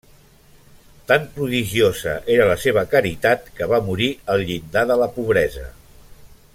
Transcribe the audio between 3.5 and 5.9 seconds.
que va morir al llindar de la pobresa.